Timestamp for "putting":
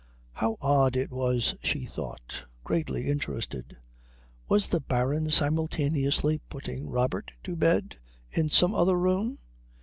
6.49-6.89